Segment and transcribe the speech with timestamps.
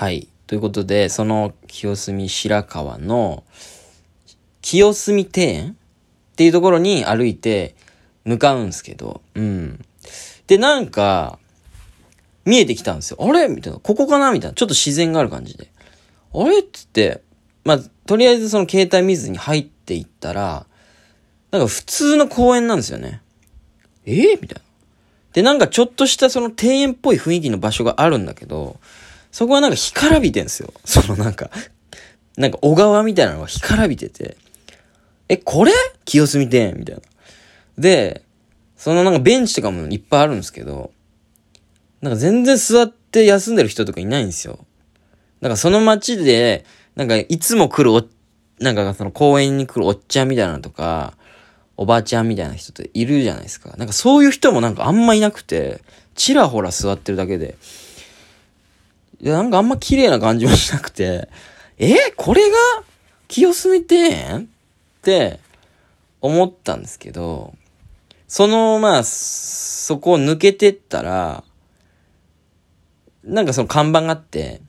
[0.00, 0.28] はい。
[0.46, 3.44] ということで、その清澄白河の
[4.62, 7.74] 清澄庭園っていうところに歩いて
[8.24, 9.84] 向かうんすけど、うん。
[10.46, 11.38] で、なんか、
[12.46, 13.18] 見えてきたんですよ。
[13.20, 13.48] あれ？
[13.48, 13.78] みたいな。
[13.78, 14.32] ここかな？
[14.32, 14.54] みたいな。
[14.54, 15.70] ちょっと自然がある感じで。
[16.32, 16.60] あれ？
[16.60, 17.22] っつって、
[17.66, 20.64] まあ、とりあえずその携帯見ずに入っていったら、
[21.50, 23.20] なんか普通の公園なんですよね。
[24.06, 24.12] え？
[24.12, 24.62] ー、みたいな。
[25.34, 28.80] で、なんかちょっとしたその庭園っぽい雰囲気の場所があるんだけど、
[29.30, 30.72] そこはなんか干からびてんすよ。
[30.84, 31.50] そのなんか、
[32.36, 34.36] なんか小川みたいなのが干からびてて、
[35.28, 35.72] え、これ？
[36.04, 37.02] 清澄庭園みたいな。
[37.78, 38.22] で、
[38.76, 40.90] そのなんかベンチとかもいっぱいあるんですけど、
[42.00, 44.64] なんか全然座って休んでる人とかいないんですよ。
[45.40, 46.64] なんかその街で、
[46.96, 48.02] なんかいつも来るお、
[48.58, 51.14] なんかその公園に来るおっちゃんみたいなのとか、
[51.76, 53.74] おばあちゃんみたいな人っているじゃないですか。
[53.76, 55.80] なんかそういう人もなんかあんまいなくて、
[56.14, 57.56] ちらほら座ってるだけで、
[59.20, 61.28] いや、なんかあんま綺麗な感じもしなくて、
[61.78, 62.56] えこれが
[63.28, 64.48] 清澄庭園？
[65.00, 65.40] って
[66.20, 67.54] 思ったんですけど、
[68.28, 71.42] その、まあ、そこを抜けてったら、
[73.24, 74.60] なんかその看板があって、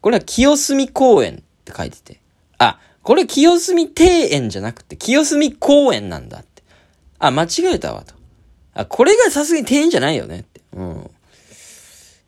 [0.00, 2.20] これは清澄公園って書いてて、
[2.58, 6.62] あ、これ清澄庭園じゃなくて清澄公園なんだって。
[7.18, 8.14] あ、間違えたわと。
[8.74, 10.60] あ、これがさすがに庭園じゃないよねって。
[10.72, 11.10] うん。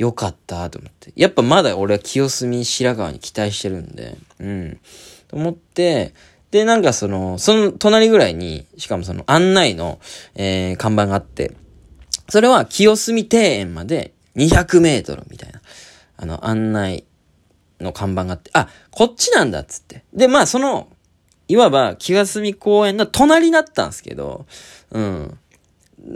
[0.00, 1.12] よかったと思って。
[1.14, 4.80] やっぱまだ俺は清澄白河に期待してるんで、うん。
[5.28, 6.14] と思って、
[6.50, 10.00] で、なんかその、その隣ぐらいに、しかもその案内の、
[10.36, 11.54] えー、看板があって、
[12.30, 15.60] それは清澄庭園まで200メートルみたいな、
[16.16, 17.04] あの、案内
[17.78, 20.04] の看板があって、あ、こっちなんだっつって。
[20.14, 20.88] で、まあその、
[21.46, 24.46] いわば清澄公園の隣になったんですけど、
[24.92, 25.38] うん。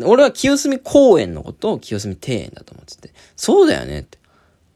[0.05, 4.19] 俺は清澄公園のことを清澄庭園だと思ってて、そうだよねって。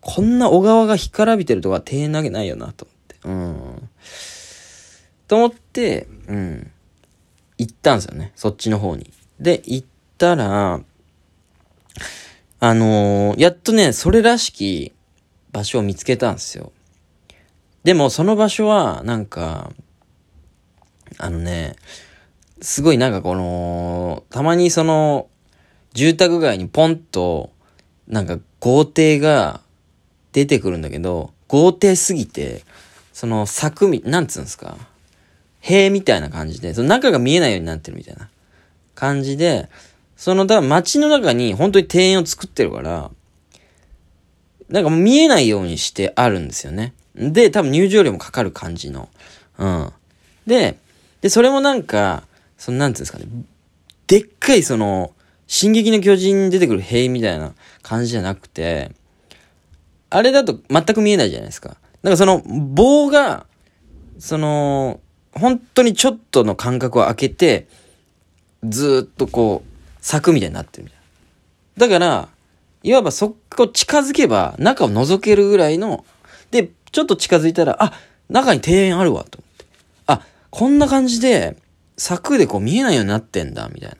[0.01, 3.17] こんな小川が干からびてるとか庭園なげないよなと思って。
[3.25, 3.89] うん。
[5.27, 6.71] と思って、うん。
[7.59, 8.33] 行ったんですよね。
[8.37, 9.13] そっちの方に。
[9.41, 10.81] で、行ったら、
[12.61, 14.93] あのー、やっとね、それらしき
[15.53, 16.73] 場所を見つけたんですよ。
[17.85, 19.73] でもその場所は、なんか、
[21.19, 21.77] あのね、
[22.61, 25.29] すごいなんかこの、たまにその、
[25.95, 27.51] 住宅街にポンと、
[28.07, 29.61] なんか豪邸が
[30.33, 32.65] 出てくるんだけど、豪邸すぎて、
[33.13, 34.77] その柵み、なんつうんですか、
[35.61, 38.29] 塀みたいな感じで、その中が見えないようになってるみたいな
[38.95, 39.69] 感じで、
[40.17, 43.11] その、だから街の中に本当に庭園を作ってるから、
[44.69, 46.93] なんか見えないようにしてあるんですよね。
[47.15, 49.09] で、多分入場料もかかる感じの。
[49.59, 49.93] うん。
[50.47, 50.79] で、
[51.21, 52.23] で、それもなんか、
[52.59, 53.25] その、なんていうんですかね。
[54.07, 55.15] でっかいその、
[55.47, 58.91] 進撃の巨人に出てくる兵みたいな感じじゃなくて、
[60.11, 61.77] あれだと全く見えないじゃないですか。
[62.03, 63.47] なんかその棒が、
[64.19, 65.01] その、
[65.33, 67.67] 本当にちょっとの間隔を空けて、
[68.65, 71.01] ずっとこう、咲くみたいになってるみたい
[71.77, 71.87] な。
[71.87, 72.29] だから、
[72.83, 76.05] いわばそこ近づけば中を覗けるぐらいの、
[76.51, 77.93] で、ちょっと近づいたら、あ、
[78.29, 79.65] 中に庭園あるわ、と思って。
[80.07, 81.57] あ、こんな感じで、
[81.99, 83.97] 柵でこう見えないようになってんだ、みたいな。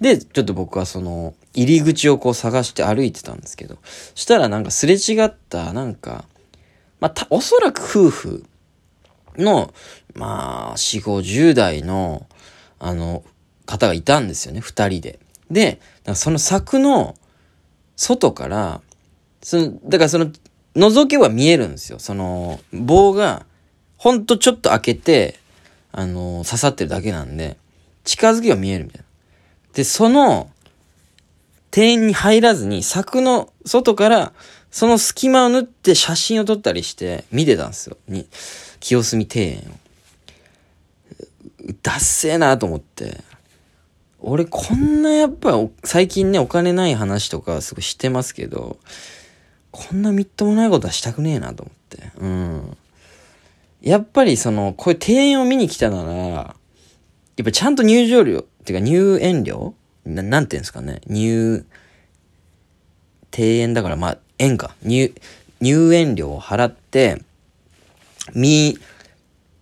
[0.00, 3.78] で、ちょっと僕はその、入り口をこう探して歩いてたんですけど、
[4.14, 6.24] したらなんかすれ違った、なんか、
[7.00, 8.44] まあ、た、おそらく夫婦
[9.36, 9.72] の、
[10.14, 12.26] まあ、四五十代の、
[12.80, 13.22] あの、
[13.66, 15.20] 方がいたんですよね、二人で。
[15.50, 15.80] で、
[16.14, 17.14] その柵の
[17.96, 18.80] 外から、
[19.42, 20.32] その、だからその、
[20.76, 21.98] 覗けば見えるんですよ。
[21.98, 23.46] その、棒が、
[23.96, 25.38] ほんとちょっと開けて、
[25.92, 27.56] あの刺さってるだけなんで、
[28.04, 29.06] 近づけば見えるみたいな。
[29.74, 30.50] で、その、
[31.76, 34.32] 庭園に入らずに、柵の外から、
[34.70, 37.96] その隙間を縫って写真を撮ったりして見てたんですよ。
[38.08, 38.26] に、
[38.80, 39.88] 清澄庭園を。
[41.82, 43.22] ダッセーなと思って。
[44.20, 45.52] 俺こんなやっぱ
[45.84, 48.78] 最近ねお金ない話とかすごいしてますけど、
[49.70, 52.10] こんなみっともないことはしたくねえなと思って。
[52.18, 52.76] うん。
[53.80, 56.54] やっぱりその、こういう庭園を見に来たなら、や
[57.42, 59.74] っぱちゃんと入場料、っていうか入園料？
[60.04, 61.00] ななんていうんですかね？
[61.06, 61.64] 入、
[63.36, 64.74] 庭園だからまあ、園か。
[64.82, 65.14] 入、
[65.60, 67.22] 入園料を払って、
[68.34, 68.78] 見、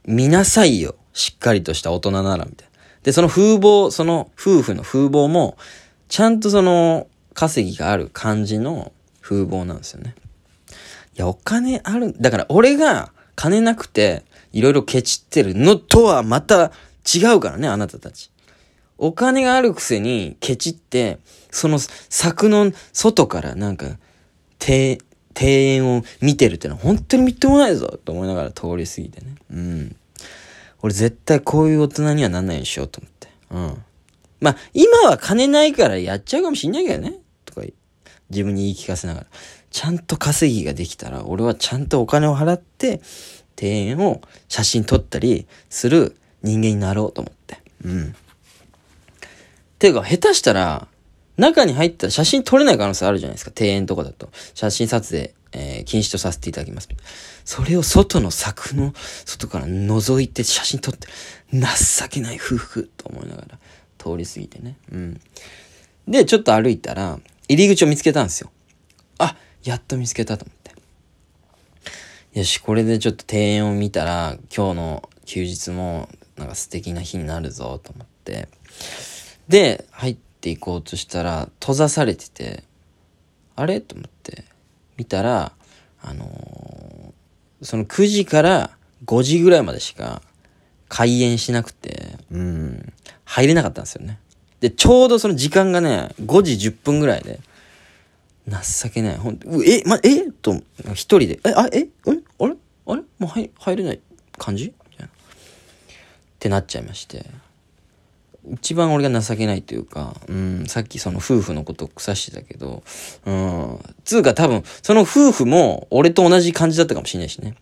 [0.06, 0.94] 見なさいよ。
[1.12, 2.78] しっかりとした大人なら、みたいな。
[3.02, 5.56] で、その風貌、その夫婦の風貌も、
[6.08, 10.14] ちゃんとその稼ぎがある感じの風貌なんですよね。
[10.70, 10.74] い
[11.16, 16.72] や、お金ある、だから俺が金なくて、いろいろケチってるのとはまた
[17.14, 18.32] 違うからね、あなたたち。
[18.98, 21.18] お金があるくせにケチって、
[21.50, 23.98] その柵の外からなんか、
[24.66, 24.98] 庭、
[25.38, 29.34] 園を見てるってのは本当にみっともないぞと思いながら通り過ぎてね。
[29.50, 29.96] うん。
[30.80, 33.28] 俺絶対こういう大人にはなんないようにしようと思って。
[33.50, 33.84] うん。
[34.40, 37.18] まあ、今は金ないからやっちゃうかもしんないけどね。
[37.44, 37.62] とか、
[38.30, 39.26] 自分に言い聞かせながら。
[39.76, 43.02] ちゃんと稼ぎができたら、俺はちゃんとお金を払って、
[43.60, 47.60] 庭園を写真撮ったりする人間になろうと思って。
[47.84, 48.14] うん。
[49.78, 50.88] ていうか、下手したら、
[51.36, 53.52] 中に入ったら写真撮れない可能性あるじゃないですか。
[53.54, 54.30] 庭園とかだと。
[54.54, 56.88] 写真撮影、えー、禁止とさせていただきます。
[57.44, 58.94] それを外の柵の
[59.26, 61.06] 外から覗いて写真撮って、
[61.52, 63.58] 情けない夫婦と思いながら
[63.98, 64.78] 通り過ぎてね。
[64.90, 65.20] うん。
[66.08, 68.50] で、ちょっと歩いたら、入り口を見つけたんですよ。
[69.18, 69.36] あ、
[69.66, 70.56] やっと見つけたと思っ
[72.32, 72.38] て。
[72.38, 78.48] よし、これでちょっと庭園を見たら、今日の休日もなんか素敵な日になるぞと思って。
[79.48, 82.62] で、入っていこうとしたら、閉ざされてて、
[83.56, 84.44] あれと思って、
[84.96, 85.52] 見たら、
[86.00, 88.70] あのー、その9時から
[89.04, 90.22] 5時ぐらいまでしか
[90.88, 92.92] 開園しなくて、うん、
[93.24, 94.20] 入れなかったんですよね。
[94.60, 97.40] で、ちょうどその時間がね、5時10分ぐらいで、
[98.48, 99.16] 情けない。
[99.16, 100.30] ほんとえ、ま、え？
[100.30, 100.54] と、
[100.94, 101.88] 一人で、え、あ、え、え、
[102.38, 102.54] あれ？
[102.86, 103.02] あれ？
[103.18, 104.00] もう入入れない
[104.38, 104.72] 感じ？
[104.90, 105.06] みたいな。
[105.06, 105.10] っ
[106.38, 107.26] てなっちゃいまして。
[108.48, 112.84] 一番俺が情けないというか、うん、さっきその夫婦のことを腐してたけど、
[113.24, 117.56] うん、つうか多分、その夫婦も俺と同じ感じだったかもしれないしね。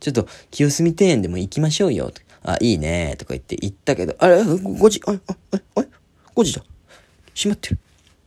[0.00, 2.10] ちょっと、清澄庭園でも行きましょうよ。
[2.42, 5.14] あ、いいねとか言って行ったけど、あれ、5時、あ、あ、
[5.52, 5.88] あ、あれ
[6.34, 6.64] ?5 時だ。
[7.34, 7.74] 閉まってる。
[7.74, 7.78] っ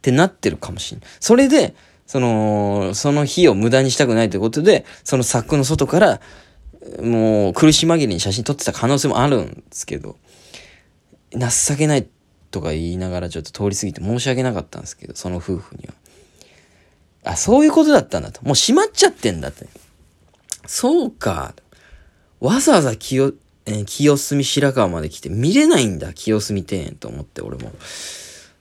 [0.02, 1.10] てなってるかもしれない。
[1.20, 1.76] それで、
[2.08, 6.22] その、その日を無駄にしたくないということで、その柵の外から、
[7.02, 10.16] もう苦し紛れに写真撮ってた可能性もあるんですけど、
[11.34, 12.08] 情けない
[12.50, 15.94] とか言いながらちょっと通り過ぎて申し訳なかったんですけど、その夫婦には。
[17.26, 18.42] あ、そういうことだったんだと。
[18.44, 19.68] もう閉まっちゃってんだって。
[20.66, 21.54] そうか。
[22.40, 23.34] わざわざ清、
[23.66, 27.74] えー、清澄白河まで来て見れないんだ、清澄庭園と思って俺も。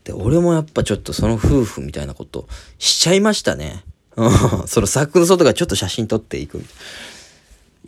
[0.07, 2.47] で、俺もやっぱちょっとその夫婦みたいなこと
[2.79, 3.83] しちゃいましたね。
[4.15, 4.31] うん。
[4.69, 6.71] その柵の外からちょっと写真撮っていくみた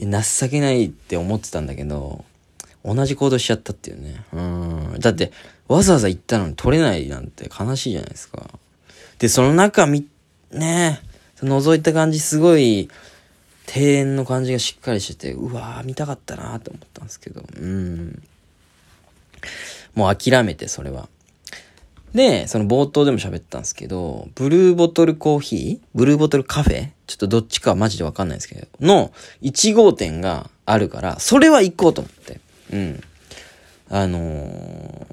[0.05, 0.23] いな。
[0.23, 2.25] 情けないって思ってたんだけど、
[2.85, 4.25] 同じ行動しちゃったっていうね。
[4.33, 4.97] うん。
[4.99, 5.31] だって、
[5.69, 8.51] わざわざ行ったのに撮れないなんて悲しいじゃないですか。
[9.21, 10.09] で、その中み、
[10.51, 11.01] ね
[11.41, 12.89] 覗いた感じすごい、
[13.73, 18.21] 庭園の感じがしっかりしてて、うわー見たかったなーって思ったんですけど、うん。
[19.95, 21.09] もう諦めて、それは。
[22.15, 25.87] で、その冒頭でも喋ったんですけど、ブルーボトルコーヒー？
[25.95, 26.91] ブルーボトルカフェ？
[27.07, 29.13] ちょっとどっちかはマジでわかんないですけど、の
[29.43, 32.41] 1号店があるから、それは行こうと思って。
[32.73, 33.01] うん。
[33.91, 35.07] あのー、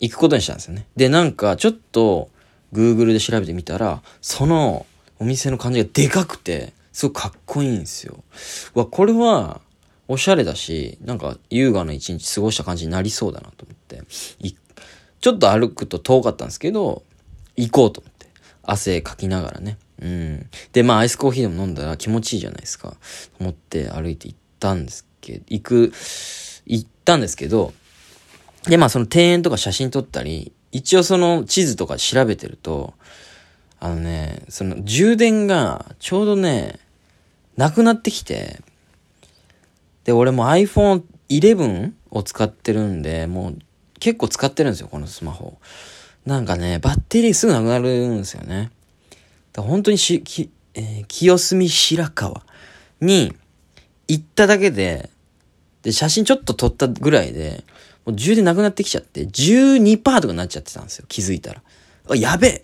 [0.00, 0.86] 行くことにしたんですよね。
[0.96, 2.30] で、なんか、ちょっと、
[2.72, 4.86] Google で調べてみたら、その
[5.18, 8.24] お店の感じがでかくて、すごくかっこいいんですよ。
[8.74, 9.60] わ、これは、
[10.08, 14.02] おしゃれだし、なんか優雅な一日過ごした感じになりそうだなと思って、
[15.20, 17.02] ちょっと歩くと遠かったんですけど、
[17.56, 18.26] 行こうと思って。
[18.62, 19.78] 汗かきながらね。
[20.00, 20.50] うん。
[20.72, 22.96] で、まあアイスコーヒーでも飲んだら気持ちいいじゃないですか。
[23.38, 25.92] 思って歩いて行ったんですけど、行く、
[26.66, 27.72] 行ったんですけど、
[28.64, 32.94] で、まあその庭園とか写真撮ったり、一応その地図とか調べてると、
[33.78, 36.78] あのね、その充電がちょうどね、
[37.56, 38.60] なくなってきて、
[40.04, 43.58] で、俺も iPhone 11を使ってるんで、もう
[44.00, 45.58] 結構使ってるんですよ、このスマホ。
[46.26, 48.70] なんかね、バッテリーすぐなくなるんですよね。
[49.52, 52.42] だ本当にし、き、えー、清澄白河
[53.00, 53.34] に
[54.08, 55.10] 行っただけで、
[55.82, 57.64] で、写真ちょっと撮ったぐらいで、
[58.04, 61.62] もう充電なくなってきちゃって、12%とかになっちゃってたんですよ、気づいたら。
[62.08, 62.62] あ、やべえ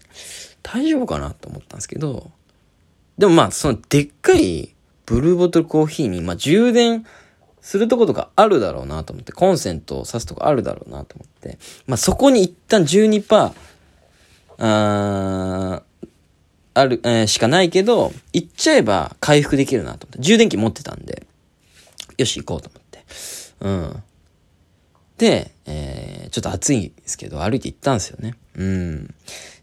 [0.62, 2.30] 大丈夫かなと思ったんですけど、
[3.18, 4.74] でもまあ、そのでっかい
[5.06, 7.06] ブルーボトルコーヒーに、まあ充電
[7.66, 11.58] するとことかあるだろうなと思って、コンセントを挿すとこあるだろうなと思って、
[11.88, 13.52] まあそこに一旦12%、
[14.58, 15.82] あ
[16.74, 21.26] ある、えー、しかないけど、行っちゃえば回復できるなと思って、充電器持ってたんで、
[22.16, 23.04] よし行こうと思って。
[23.62, 24.02] うん。
[25.18, 28.34] で、えー、ちょっと暑いんですけど、歩いて行ったんですよね。
[28.54, 29.14] うん。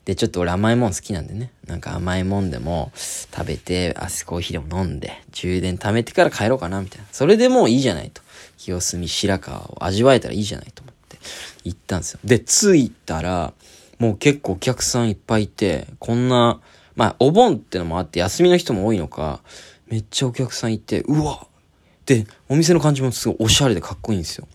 [0.06, 1.52] で、ちょっと俺甘いもん好きなんでね。
[1.66, 7.08] なんか甘いもんでも食べて、アスコーヒーでも飲んで、充電貯めてから帰ろうかな、みたいな。
[7.12, 8.22] それでもういいじゃないと。
[8.58, 11.18] 清澄白河を味わえたらいいじゃないと思って
[11.64, 12.20] 行ったんですよ。
[12.24, 13.54] で、着いたら、
[14.00, 16.60] もう結構お客さんいっぱいいて、こんな、
[16.96, 19.42] まあ、お盆ってのもあって休みの人も多いのか、
[19.88, 21.48] めっちゃお客さんいて、うわ
[22.06, 24.48] で、お店の感じもすごいおしゃれでかっこいいんですよ。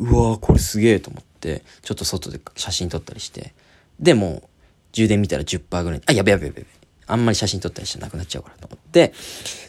[0.00, 3.52] うわこれすげえと思って、ちょっと外で写真撮ったりして。
[4.00, 4.48] で、も
[4.92, 6.02] 充電見たら10%ぐらい。
[6.06, 6.80] あ、やべやべやべやべ。
[7.06, 9.12] あんまり写真撮ったりしてなくなっちゃうからと思って、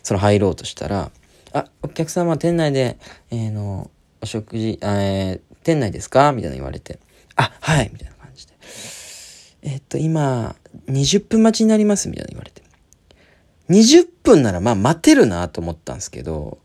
[0.04, 1.12] その入ろうとしたら、
[1.54, 2.98] あ、お客様店内で、
[3.30, 6.32] えー、の、お食事、えー、店内ですか？
[6.32, 7.00] みたいな言われて、
[7.36, 8.54] あ、はいみたいな感じで。
[9.64, 10.56] えっと、今、
[10.88, 12.08] 20分待ちになります？
[12.08, 12.62] みたいな言われて。
[13.70, 16.60] 20分ならまあ待てるなと思ったんですけど、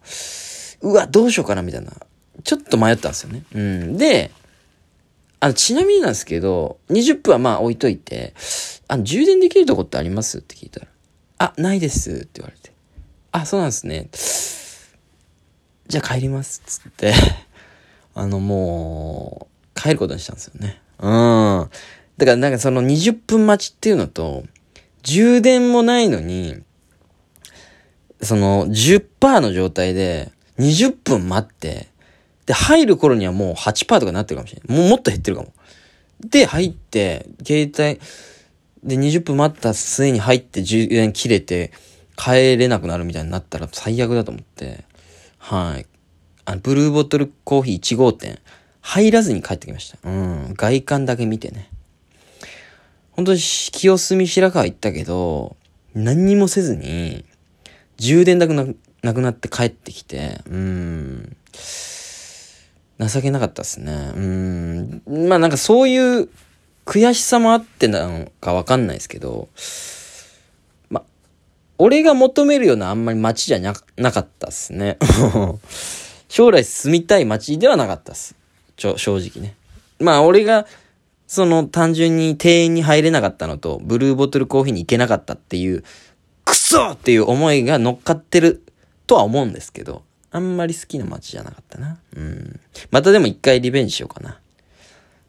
[0.83, 1.63] うわ、どうしようかな？
[1.63, 1.93] みたいな。
[2.45, 3.43] ちょっと迷ったんですよね。
[3.55, 3.97] うん。
[3.97, 4.31] で、
[5.41, 8.35] あの、ちなみになんですけど、20分はまあ置いといて、
[8.89, 10.87] あの、充電できるとこってありますって聞いたら、
[11.39, 12.73] あ、ないですって言われて。
[13.33, 14.09] あ、そうなんですね。
[15.89, 17.13] じゃあ帰りますっつって、
[18.15, 20.81] あの、もう、帰ることにしたんですよね。
[20.99, 21.71] うん。
[22.17, 24.45] だからなんかその20分待ちっていうのと、
[25.03, 26.63] 充電もないのに、
[28.23, 31.89] その10%の状態で20分待って、
[32.47, 34.79] で、入る頃にはもう8%とかなってるかもしれない。
[34.79, 35.53] もうもっと減ってるかも。
[36.21, 38.01] で、入って、携帯、
[38.85, 41.73] で、20分待った末に入って充電切れて、
[42.17, 44.85] 帰れなくなるみたいになったら最悪だと思って、
[45.39, 45.87] はい。
[46.45, 48.39] あの、ブルーボトルコーヒー1号店、
[48.81, 49.99] 入らずに帰ってきました。
[50.09, 50.55] うん。
[50.57, 51.69] 外観だけ見てね。
[53.11, 55.57] 本当に清澄白河行ったけど、
[55.95, 57.25] 何にもせずに、
[57.97, 58.67] 充電なくな
[59.03, 61.37] なくなって帰ってきて、うん。
[62.99, 64.13] 情けなかったですね。
[64.15, 65.03] うん。
[65.29, 66.29] まあなんかそういう
[66.85, 69.49] 悔しさもあってなのかわかんないですけど、
[70.89, 71.05] まあ、
[71.79, 74.99] 俺が求めるようなあんまり街じゃななかったっすね。
[76.29, 78.35] 将来住みたい街ではなかったっす。
[78.77, 79.55] ちょ、正直ね。
[79.99, 80.67] まあ俺が
[81.27, 85.83] その単純に庭園に入れなかったのと、ブルーボトルコーヒーに行けなかったっていう、
[86.45, 88.63] クソっていう思いが乗っかってる
[89.07, 91.99] とは思うんですけど、あんまり好きな街じゃなかったな。
[92.17, 92.61] うん。
[92.91, 94.39] またでも一回リベンジしようかな。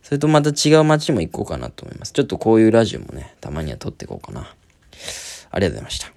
[0.03, 2.13] それとまた違う街も行こうかなと思います。
[2.13, 4.41] ちょっとこういうラジオもね、たまには撮っていこうかな。
[5.51, 6.16] ありがとうございました。